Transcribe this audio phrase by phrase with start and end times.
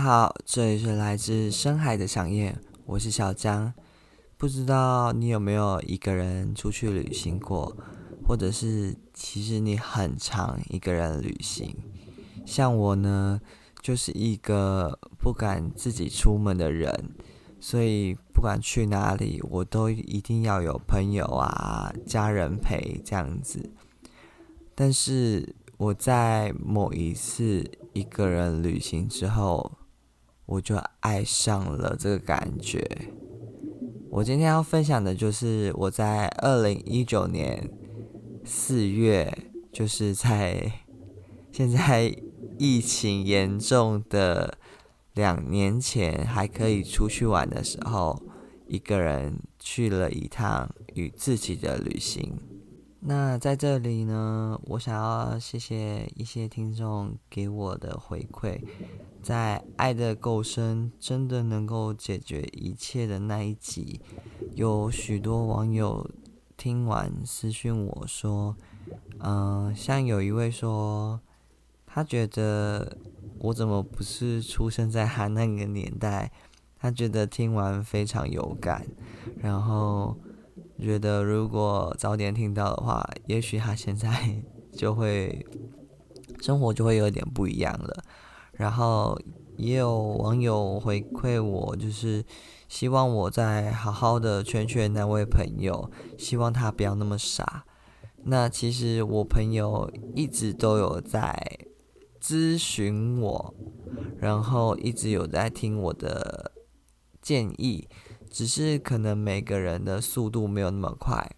[0.00, 3.70] 好，这里是来自深海的想念，我是小江。
[4.38, 7.76] 不知道你有没有一个人出去旅行过，
[8.26, 11.76] 或者是其实你很常一个人旅行。
[12.46, 13.42] 像我呢，
[13.82, 17.10] 就是一个不敢自己出门的人，
[17.60, 23.70] 所以不管去哪里，我都一定要有朋友啊、家人陪这样子。
[24.74, 29.70] 但是我在某一次一个人旅行之后，
[30.50, 32.84] 我就爱上了这个感觉。
[34.10, 37.70] 我今天要分享的就是我在二零一九年
[38.44, 39.32] 四月，
[39.72, 40.72] 就是在
[41.52, 42.12] 现在
[42.58, 44.58] 疫情严重的
[45.14, 48.20] 两年前，还可以出去玩的时候，
[48.66, 52.36] 一个人去了一趟与自己的旅行。
[53.02, 58.60] 那在这里呢，我想要谢谢一些听众给我的回馈。
[59.22, 64.00] 在爱的够深，真的能够解决一切的那一集，
[64.54, 66.10] 有许多网友
[66.56, 68.56] 听完私讯我说，
[69.18, 71.20] 嗯、像有一位说，
[71.86, 72.96] 他觉得
[73.38, 76.32] 我怎么不是出生在他那个年代，
[76.78, 78.86] 他觉得听完非常有感，
[79.38, 80.16] 然后
[80.78, 85.46] 觉得如果早点听到的话，也许他现在就会
[86.40, 88.02] 生活就会有点不一样了。
[88.60, 89.18] 然后
[89.56, 92.22] 也有网友回馈我，就是
[92.68, 97.64] 希望我再好好的劝劝那位朋友，希望他不要那么傻。
[98.24, 101.58] 那其实我朋友一直都有在
[102.20, 103.54] 咨询我，
[104.18, 106.52] 然后一直有在听我的
[107.22, 107.88] 建议，
[108.28, 111.34] 只是可能每个人的速度没有那么快。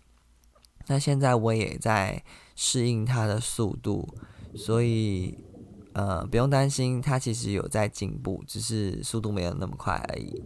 [0.88, 2.24] 那现在我也在
[2.56, 4.12] 适应他的速度，
[4.56, 5.38] 所以。
[5.94, 10.42] 呃，不用担心，他其实有在进步，只是速度没有那么快而已。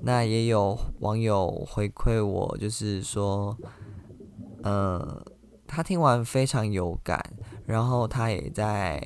[0.00, 3.56] 那也有网友回馈我，就是说，
[4.62, 5.24] 呃，
[5.66, 7.22] 他听完非常有感，
[7.66, 9.00] 然后他也在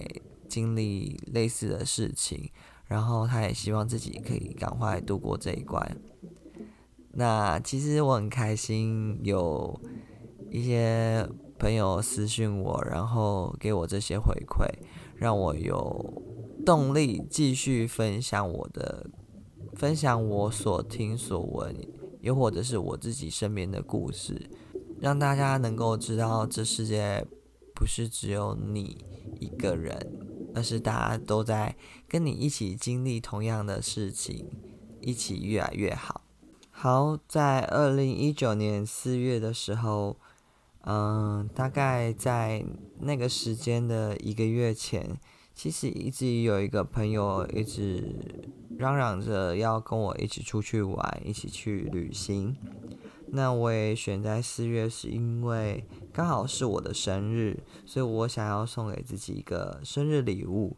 [0.49, 2.51] 经历类似的事情，
[2.87, 5.97] 然后他也希望自己可以赶快度过这一关。
[7.13, 9.81] 那其实我很开心，有
[10.49, 11.29] 一些
[11.59, 14.65] 朋友私信我，然后给我这些回馈。
[15.17, 16.23] 让我有
[16.65, 19.09] 动力继续分享我的，
[19.75, 21.75] 分享我所听所闻，
[22.21, 24.51] 又或者是我自己身边的故事，
[25.01, 27.27] 让大家能够知道这世界
[27.75, 29.05] 不是只有你
[29.41, 30.19] 一个人，
[30.55, 31.75] 而是大家都在
[32.07, 34.47] 跟你一起经历同样的事情，
[35.01, 36.21] 一起越来越好。
[36.71, 40.19] 好，在二零一九年四月的时候。
[40.87, 42.65] 嗯，大概在
[43.01, 45.19] 那个时间的一个月前，
[45.53, 48.15] 其实一直有一个朋友一直
[48.79, 52.57] 嚷嚷着要跟我一起出去玩，一起去旅行。
[53.29, 60.77] 那我也选在四月，是因为刚好是我的生日，所以我想要送给自己一个生日礼物，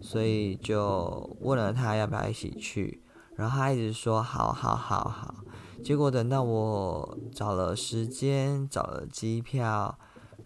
[0.00, 3.02] 所以就问了他要不要一起去，
[3.36, 5.34] 然后他一直说好好好好。
[5.82, 9.98] 结果等到我找了时间，找了机票，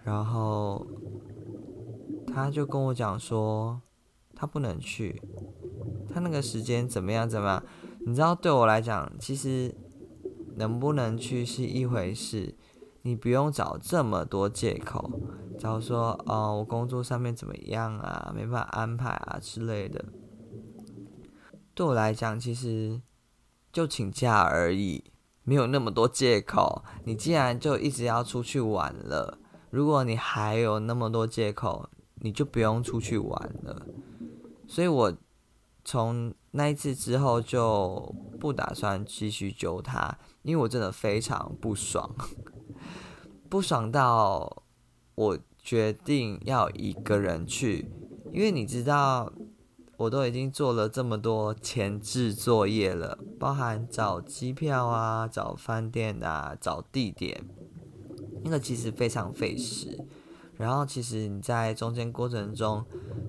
[0.03, 0.87] 然后
[2.27, 3.83] 他就跟我讲说，
[4.35, 5.23] 他不能去，
[6.09, 7.63] 他那个时间怎么样怎么样？
[8.07, 9.75] 你知道，对我来讲，其实
[10.57, 12.55] 能不能去是一回事，
[13.03, 15.21] 你不用找这么多借口，
[15.59, 20.03] 假如说哦，我工作上面怎么样啊，没办法安排啊之类的。
[21.75, 23.03] 对我来讲，其实
[23.71, 25.05] 就请假而已。
[25.47, 29.39] 没有那么多借口，你既然就一直要出去玩了，
[29.71, 33.87] 如果你还有那么多借口，你就不用出去玩了。
[34.67, 35.17] 所以我
[35.85, 42.13] 从那一次之后就不打算继续揪他，因为我真的非常不爽，
[43.49, 44.65] 不爽到
[45.15, 47.89] 我决定要一个人去，
[48.33, 49.33] 因为你知道。
[49.99, 57.43] 我都已经做了这么多前置作业了，包含找机票啊、找饭店啊、找地点，
[58.45, 60.05] 那个其实非常费时。
[60.59, 62.85] 然后其实你在中间过程中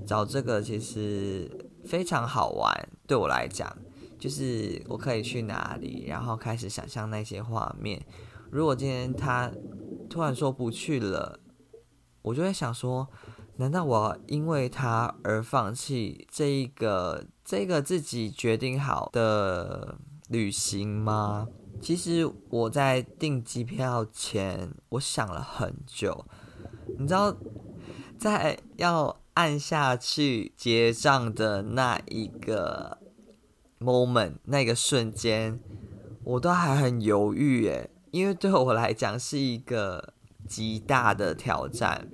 [0.06, 1.50] 找这个其实
[1.86, 3.78] 非常好玩，对我来讲，
[4.19, 8.06] 就是我可以去哪里，然后开始想象那些画面。
[8.52, 9.50] 如果今天他
[10.10, 11.40] 突然说不去了，
[12.24, 13.08] 我就会想说。
[13.57, 19.98] 难道我因为他而放弃这一个这个自己决定好的
[20.30, 21.48] 旅行吗？
[21.81, 26.25] 其实我在订机票前，我想了很久。
[27.00, 27.36] 你知道，
[28.18, 33.00] 在要按下去结账的那一个
[33.80, 35.59] moment 那个瞬间，
[36.24, 40.13] 我都还很犹豫诶，因为对我来讲是一个
[40.48, 42.09] 极大的挑战，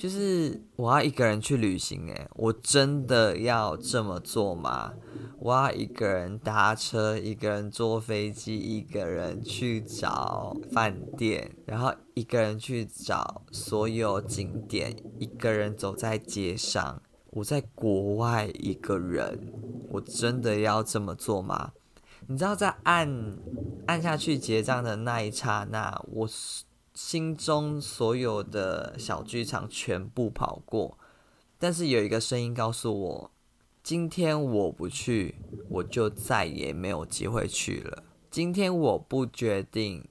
[0.00, 4.94] 就是我要一个人去旅行，诶，我真的要这么做吗？
[5.38, 17.02] 我要一个人搭车，一个人坐飞机，一个人去找饭店，然后一个人去找所有景点，一个人走在街上。
[17.32, 19.52] 我在国外一个人，
[19.90, 21.72] 我真的要这么做吗？
[22.26, 23.36] 你知道，在按
[23.86, 26.26] 按下去结账的那一刹那，我
[26.94, 30.98] 心中所有的小剧场全部跑过，
[31.58, 33.30] 但是有一个声音告诉我。
[33.82, 35.36] 今天我不去，
[35.70, 38.04] 我就再也没有机会去了。
[38.30, 40.06] 今天我不决定，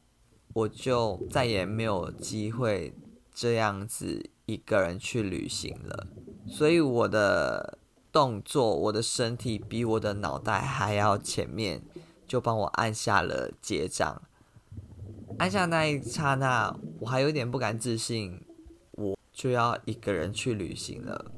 [0.54, 2.96] 我就再也没有机会
[3.32, 6.08] 这样子一个人去旅行了。
[6.48, 7.78] 所以我的
[8.12, 11.84] 动作，我的身体比我的脑袋还要前面，
[12.28, 14.24] 就帮我按下了结账。
[15.40, 18.42] 按下那一刹那，我还有点不敢置信，
[18.92, 21.32] 我就要一个人去旅行了。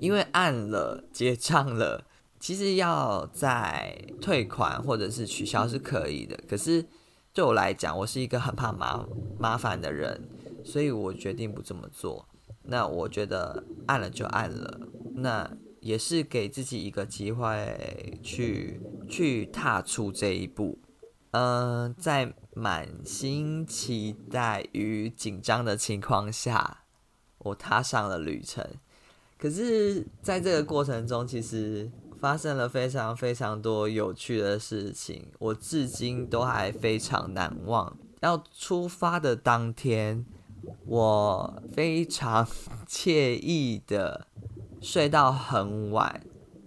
[0.00, 2.04] 因为按了结账了，
[2.40, 6.36] 其实要再退款或者是取消是可以的。
[6.48, 6.84] 可是
[7.32, 9.06] 对我来讲，我是一个很怕麻
[9.38, 10.28] 麻烦的人，
[10.64, 12.28] 所以我决定不这么做。
[12.64, 14.80] 那我觉得按了就按了，
[15.14, 15.48] 那
[15.78, 20.80] 也是给自己一个机会去去踏出这一步。
[21.32, 26.84] 嗯、在满心期待与紧张的情况下，
[27.38, 28.64] 我踏上了旅程。
[29.38, 37.96] 可是，在这个过程中，其实发生了非常非常多有趣的事情，我至今都还非常难忘。
[38.20, 40.24] 要出发的当天，
[40.86, 42.48] 我非常
[42.88, 44.26] 惬意的
[44.80, 46.22] 睡到很晚，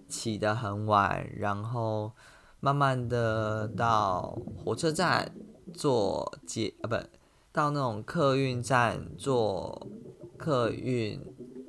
[0.08, 2.12] 起得很晚，然后
[2.60, 5.34] 慢慢的到火车站
[5.74, 6.96] 坐捷啊，不，
[7.52, 9.88] 到那种客运站坐
[10.36, 11.20] 客运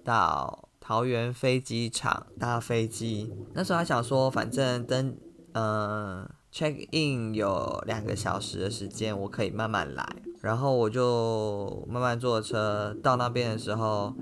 [0.03, 0.67] 到。
[0.83, 5.15] 桃园飞机场搭飞机，那时候还想说，反正登，
[5.53, 10.05] 嗯，check in 有两个小时的时间，我可以慢慢来。
[10.41, 14.13] 然后我就慢慢坐车到那边的时候，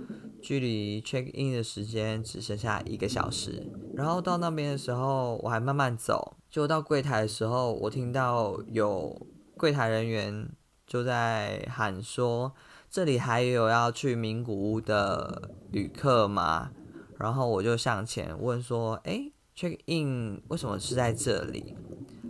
[0.42, 3.72] 距离 check in 的时间只剩下一个小时。
[3.96, 10.50] 然后到那边的时候，我还慢慢走，就到柜台的时候，我听到有柜台人员
[10.88, 12.54] 就在喊说。
[12.92, 16.72] 这里还有要去名古屋的旅客吗？
[17.20, 21.76] 然后我就上前问说：“诶，check in 为什么是在这里？”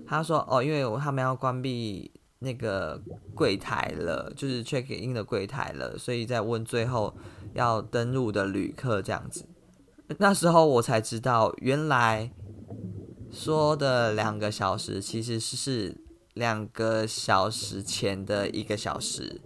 [0.05, 3.01] 他说：“哦，因为他们要关闭那个
[3.33, 7.15] 柜台了，就是 check in 的柜台了，所以在问最后
[7.53, 9.45] 要登入的旅客这样子。”
[10.19, 12.33] 那时候我才知道，原来
[13.31, 15.95] 说的两个小时其实是
[16.33, 19.41] 两个小时前的一个小时。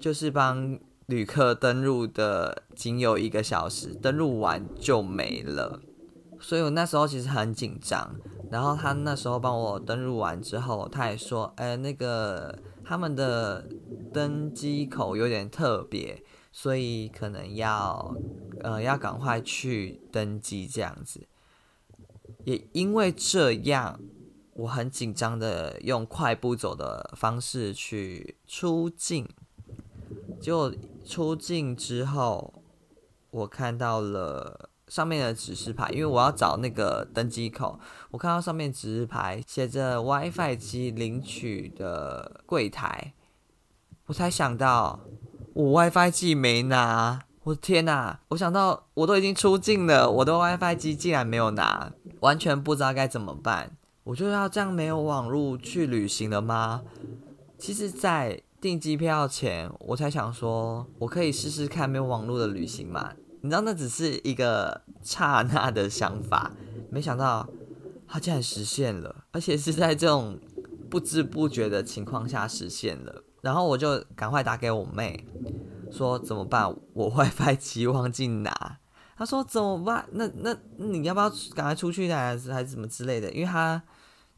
[0.00, 5.80] 就是帮旅客登录的，仅有一个小时，登录完就没了，
[6.38, 8.14] 所以我那时候其实很紧张。
[8.50, 13.68] 然后他那时候帮我登录完之后，他也说：“哎，那个他们的
[14.12, 18.14] 登机口有点特别，所以可能要
[18.60, 21.26] 呃要赶快去登机这样子。”
[22.48, 24.00] 也因为这样，
[24.54, 29.28] 我很紧张的用快步走的方式去出境。
[30.40, 30.74] 就
[31.04, 32.62] 出境之后，
[33.30, 37.78] 我看到了上面的指示牌，因为我要找那个登机口。
[38.12, 43.12] 我看到上面指示牌写着 “WiFi 机领取的柜台”，
[44.06, 45.00] 我才想到
[45.52, 47.20] 我 WiFi 机没拿。
[47.44, 48.18] 我的天哪！
[48.28, 53.76] 我想到我都已经出境了，我的 WiFi 机竟然没有拿，完全不知道该怎么办。
[54.04, 56.82] 我就要这样没有网络去旅行了吗？
[57.58, 63.12] 其实，在订机票前，我才想说，我可以试试看没有网络的旅行嘛？
[63.42, 66.52] 你知道，那只是一个刹那的想法，
[66.90, 67.46] 没想到
[68.06, 70.38] 它竟然实现了，而且是在这种
[70.88, 73.22] 不知不觉的情况下实现了。
[73.42, 75.24] 然后我就赶快打给我妹，
[75.90, 76.74] 说怎么办？
[76.94, 78.78] 我 WiFi 机忘记拿。
[79.18, 80.08] 他说怎么办？
[80.12, 83.30] 那那你要不要赶快出去呢还是还是什么之类的？
[83.32, 83.82] 因为他。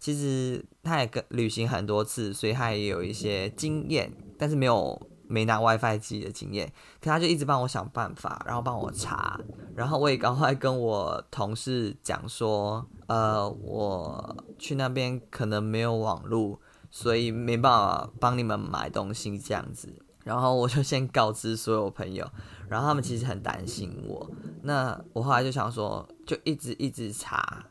[0.03, 6.73] 其实他也跟旅行很多次，所以他也有一些经验，但是没有没拿 WiFi 机的经验。
[7.03, 9.39] 可他就一直帮我想办法，然后帮我查，
[9.75, 16.59] 然后我也赶快跟我同事讲说，呃，我去那边可能没有网络，
[16.91, 19.95] 所以没办法帮你们买东西这样子。
[20.25, 22.27] 然后我就先告知所有朋友，
[22.71, 24.31] 然后他们其实很担心我。
[24.63, 27.67] 那我后来就想说，就一直一直查。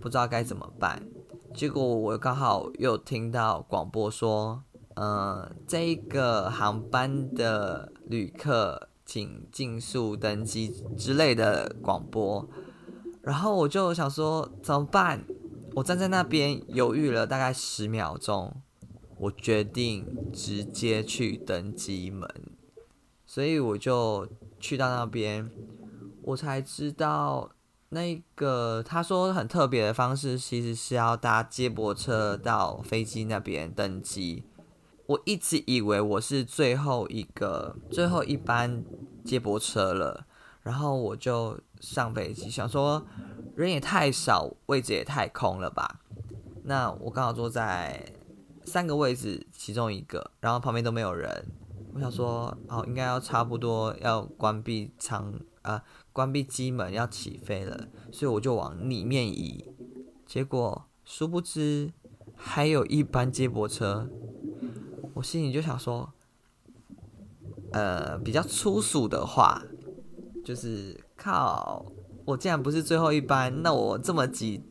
[0.00, 1.02] 不知道该怎么办。
[1.54, 4.64] 结果我刚好又听到广播说，
[4.94, 12.48] 嗯，这个航班的旅客请尽速登机之类的广播。
[13.22, 15.22] 然后我就想说怎么办？
[15.76, 18.62] 我站在那边犹豫了大概十秒钟，
[19.18, 22.26] 我决定直接去登机门。
[23.30, 24.26] 所以我就
[24.58, 25.48] 去到那边，
[26.20, 27.48] 我才知道
[27.90, 34.42] 那个他说很特别的方式，其实是要搭接驳车到飞机那边登机。
[35.06, 38.82] 我一直以为我是最后一个最后一班
[39.24, 40.26] 接驳车了，
[40.64, 43.06] 然后我就上飞机，想说
[43.54, 46.00] 人也太少，位置也太空了吧。
[46.64, 48.12] 那我刚好坐在
[48.64, 51.46] 三个位置其中一个，然后旁边都没有人。
[51.92, 55.82] 我想说，哦，应该要差不多要关闭舱啊，
[56.12, 59.64] 关闭机门要起飞了，所以我就往里面移。
[60.24, 61.92] 结果殊不知
[62.36, 64.08] 还有一班接驳车，
[65.14, 66.12] 我心里就想说，
[67.72, 69.60] 呃，比较粗俗的话，
[70.44, 71.84] 就是靠，
[72.24, 74.62] 我既然不是最后一班，那我这么急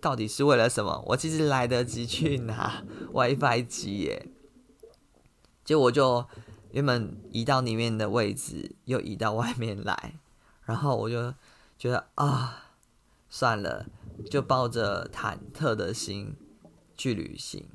[0.00, 1.04] 到底是为了什么？
[1.06, 4.28] 我其实来得及去拿 WiFi 机耶，
[5.64, 6.26] 结果我就。
[6.76, 10.12] 原本移到里面的位置，又移到外面来，
[10.66, 11.32] 然后我就
[11.78, 12.74] 觉得啊，
[13.30, 13.86] 算了，
[14.30, 16.36] 就抱着忐忑的心
[16.94, 17.66] 去旅行，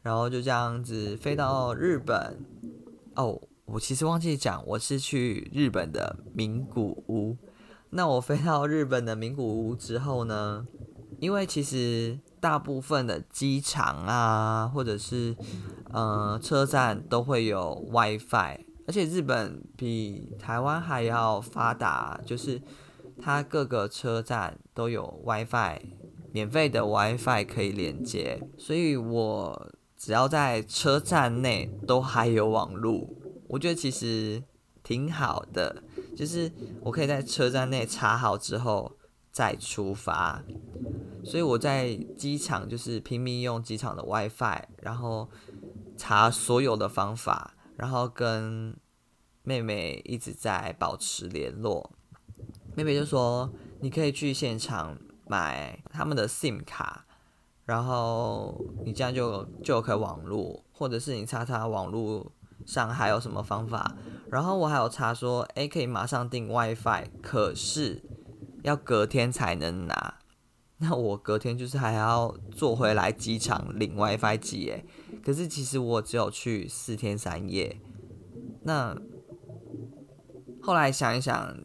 [0.00, 2.38] 然后就这样子飞到日本。
[3.14, 7.36] 哦，我其实忘记讲，我是去日本的名古屋。
[7.90, 10.66] 那我飞到日本的名古屋之后呢，
[11.20, 12.18] 因为其实。
[12.40, 15.36] 大部分的机场啊，或者是
[15.92, 22.60] 呃车站都会有 WiFi，而且日本比台湾还要发达，就是
[23.20, 25.80] 它各个车站都有 WiFi，
[26.32, 33.08] 免费的 WiFi 可以连接，所以我只要在车站内都还有网络，
[33.48, 34.42] 我觉得其实
[34.82, 35.82] 挺好的，
[36.16, 36.50] 就是
[36.82, 38.92] 我可以在车站内查好之后
[39.32, 40.42] 再出发。
[41.28, 45.28] 所以我在机场就是拼命用机场的 WiFi，然后
[45.94, 48.74] 查所有的方法，然后跟
[49.42, 51.92] 妹妹一直在保持联络。
[52.74, 57.04] 妹妹就说：“你可以去现场买他们的 SIM 卡，
[57.66, 62.32] 然后你这样就就可以网络，或者是你查查网络
[62.64, 63.94] 上还有什么方法。”
[64.32, 68.02] 然后我还有查说：“诶，可以马上订 WiFi，可是
[68.62, 70.14] 要隔天才能拿。”
[70.80, 74.84] 那我隔天就是还要坐回来机场领 WiFi 机诶，
[75.24, 77.80] 可是其实我只有去四天三夜。
[78.62, 78.96] 那
[80.62, 81.58] 后来想一想，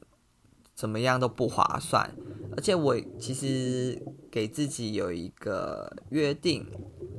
[0.74, 2.15] 怎么样都不划算，
[2.55, 6.65] 而且我其实给自己有一个约定，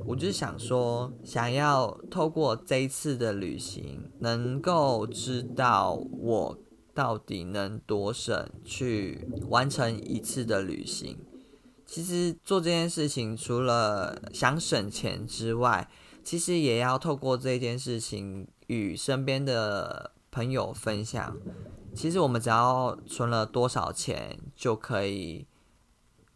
[0.05, 6.57] 我就是想说，想要透过这一次的旅行，能够知道我
[6.93, 11.17] 到底能多省去完成一次的旅行。
[11.85, 15.87] 其实做这件事情，除了想省钱之外，
[16.23, 21.37] 其实也要透过这件事情与身边的朋友分享。
[21.93, 25.45] 其实我们只要存了多少钱，就可以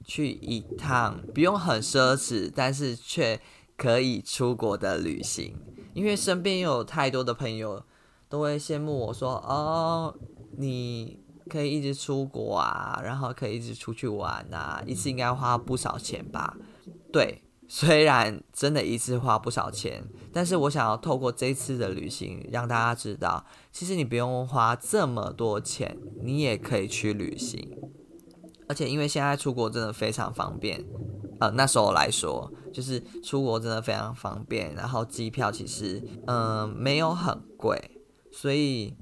[0.05, 3.41] 去一趟不用很奢侈，但是却
[3.75, 5.57] 可以出国的旅行。
[5.93, 7.83] 因为身边有太多的朋友
[8.29, 10.15] 都会羡慕我说：“哦，
[10.57, 16.55] 你。”可以一直出国啊，然后可以一直出去玩啊，一次应该花不少钱吧？
[17.11, 27.77] 对，虽然真的一次花不少钱，但是我想要透过这次的旅行，让大家知道，其实你不用花这么多钱，你也可以去旅行。
[28.67, 30.85] 而且因为现在出国真的非常方便，
[31.39, 37.99] 呃，那时候来说，就是出国真的非常方便，然后机票其实嗯、呃、没有很贵，
[38.31, 38.95] 所以。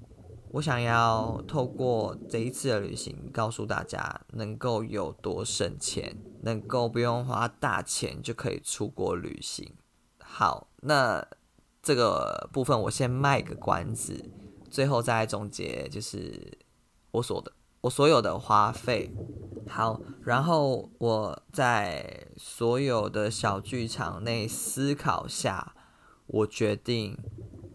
[0.51, 9.73] 我想要透过这一次的旅行，告诉大家能够有多省钱，能够不用花大钱就可以出国旅行。
[10.19, 11.25] 好，那
[11.83, 14.31] 这个部分我先卖个关子，
[14.69, 16.57] 最后再总结，就是
[17.11, 17.51] 我所的
[17.81, 19.11] 我所有的花费。
[19.67, 25.75] 好，然后我在所有的小剧场内思考下，
[26.27, 27.17] 我决定。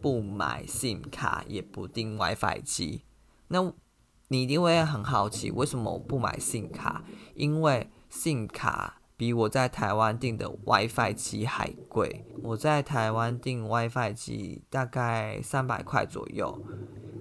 [0.02, 3.04] 不买 SIM 卡，也不订 WiFi 机，
[3.49, 3.73] 那
[4.28, 7.04] 你一定会很好奇，为什么我不买 SIM 卡？
[7.35, 12.25] 因为 SIM 卡比我在台湾订的 WiFi 机还贵。
[12.42, 16.61] 我在台湾订 WiFi 机大概三百块左右，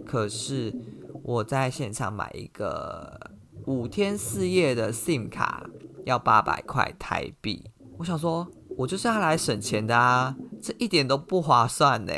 [0.05, 0.73] 可是
[1.21, 3.31] 我在现场买一个
[3.65, 5.69] 五天四夜的 SIM 卡，
[6.05, 7.69] 要八百块台币。
[7.97, 8.47] 我想说，
[8.77, 12.13] 我就是要来省钱的啊，这一点都不划算呢。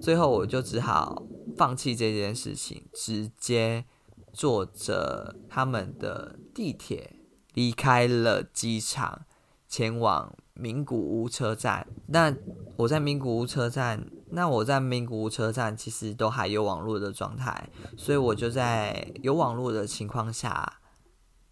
[0.00, 1.22] 最后我就只好
[1.56, 3.84] 放弃这件事情，直接
[4.32, 7.16] 坐着他们的地铁
[7.54, 9.24] 离开了机场，
[9.68, 11.86] 前往名古屋车站。
[12.08, 12.34] 那
[12.76, 14.06] 我在名古屋车站。
[14.28, 20.80] 那我在名古屋车站其实都还有网络的状态，所以我就在有网络的情况下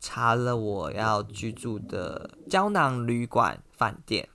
[0.01, 4.29] 查了我要居住的胶囊旅馆饭店。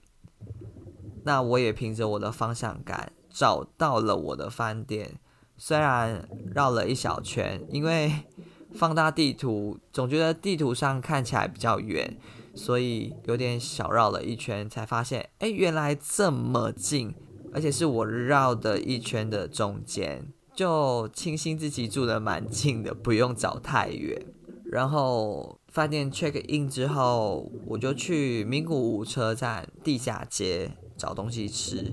[1.24, 5.18] 那我也凭着我的方向感找到了我的饭店，
[5.56, 8.12] 虽然绕了一小圈，因为
[8.74, 12.18] 放大地图总觉得地图上看起来比较远，
[12.54, 17.14] 所以有点小绕了一圈，才发现，哎，原来这么近。
[17.52, 24.24] 而且是我绕的一圈的中间，就庆幸自己住的蛮近的，不用找太远。
[24.64, 31.92] 然后饭店 check in 之后，我就去名古屋车站地下街找东西吃。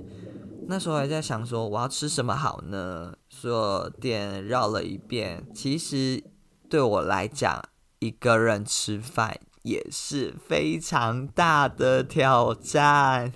[0.69, 3.13] 那时候还在想说我要吃什么好呢？
[3.29, 6.21] 所有店绕了一遍，其实
[6.69, 7.63] 对我来讲，
[8.00, 13.31] 一个人吃饭也是非常大的挑战。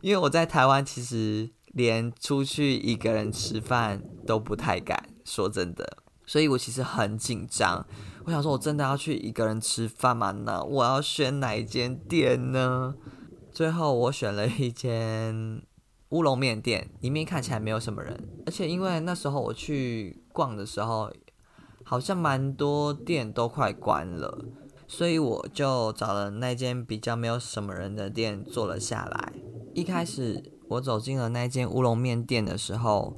[0.00, 7.86] 因为我在台湾，其实连出去一个人吃饭都不太敢，说真的，所以我其实很紧张。
[8.24, 10.32] 我想说，我真的要去一个人吃饭吗？
[10.32, 12.94] 那我要选哪一间店呢？
[13.52, 15.62] 最后我选了一间
[16.12, 21.10] 乌龙面店，里面看起来没有什么人，而且因为那时候我去逛的时候，
[21.84, 24.44] 好像蛮多店都快关了，
[24.86, 29.32] 所以我就找了那间比较没有什么人的店坐了下来。
[29.72, 33.16] 一开始我走进了那间乌龙面店的时候，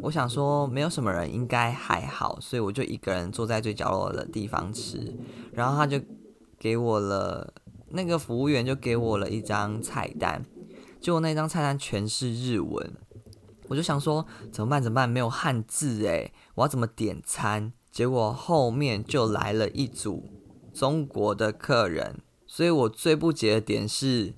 [0.00, 5.16] 我想说没有什么人，应该还好，所以我就一个人坐在最角落的地方吃。
[5.52, 6.00] 然后他就
[6.58, 7.54] 给我了，
[7.90, 10.44] 那个服务员就给我了一张菜单，
[11.04, 12.90] 结果那张菜单全是日文，
[13.68, 14.82] 我就想说怎么办？
[14.82, 15.06] 怎么办？
[15.06, 17.74] 没有汉字诶，我要怎么点餐？
[17.90, 20.30] 结果后面就来了一组
[20.72, 24.32] 中国的客人，所以我最不解的点是。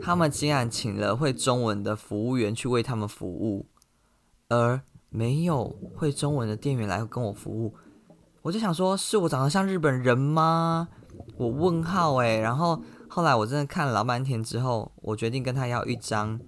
[0.00, 3.66] 他们竟然请了会中文的服务员去为他们服务，
[4.48, 7.74] 而没有会中文的店员来跟我服务。
[8.42, 10.88] 我就想说，是我长得像日本人吗？
[11.36, 12.80] 我问号诶，然后
[13.14, 16.40] 后来我真的看了老半天之后，我决定跟他要一张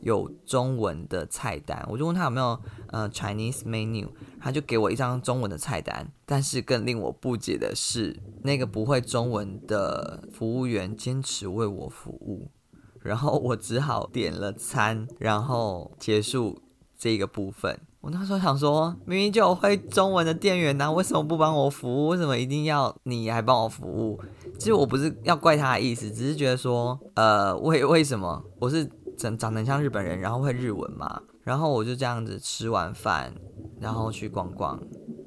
[0.00, 1.86] 有中文的菜单。
[1.88, 4.08] 我就问他有没有呃 Chinese menu，
[4.40, 6.10] 他就给我一张中文的菜单。
[6.26, 12.50] 但是更令我不解的是，那个不会中文的服务员坚持为我服务。
[12.98, 16.60] 然后我只好点了餐，然后结束
[16.98, 17.78] 这个部分。
[18.00, 22.08] 我那时候想说，明明就有会中文的店员呐，为什么不帮我服务？
[22.08, 24.18] 为什么一定要你还帮我服务？
[24.58, 31.20] 其实我不是要怪他的意思，只是觉得说，呃，为为什么我是长长得像日本人，然后会日文嘛？
[31.42, 33.34] 然后我就这样子吃完饭，
[33.78, 34.80] 然后去逛逛。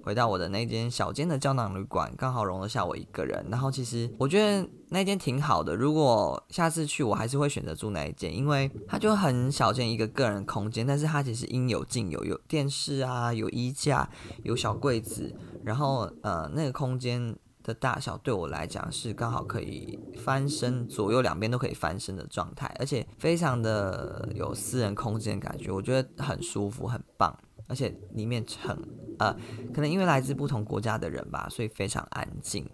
[0.04, 3.46] 回到我的那间小间的胶囊旅馆，刚好容得下我一个人。
[3.50, 14.10] 然后其实我觉得那间挺好的，如果下次去，我还是会选择住那一间，因为它就很小间一个个人空间，但是它其实应有尽有，有电视啊，有衣架，
[14.44, 27.34] 有小柜子，然后呃那个空间的大小对我来讲是刚好可以翻身，左右两边都可以翻身的状态，而且非常的有私人空间感觉，我觉得很舒服，很棒。
[27.68, 28.78] 而且里面很
[29.20, 29.36] 呃，
[29.74, 32.70] 可能因为来自不同国家的人吧，所以非常安静，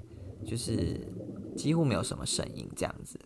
[0.45, 1.07] 就是
[1.55, 3.19] 几乎没有什么声音这样子。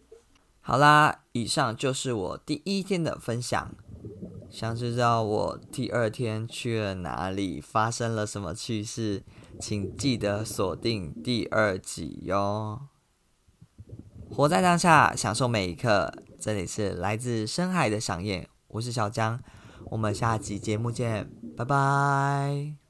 [0.61, 3.75] 好啦，以上就是我第一天的分享。
[4.49, 9.23] 想知道我第二天去了哪里，发生了什么趣事，
[9.59, 12.81] 请记得锁定第二集哟。
[14.29, 16.13] 活在当下，享受每一刻。
[16.39, 19.39] 这里是来自深海的想念，我是小江。
[19.85, 22.82] 我们下集节目见，拜拜。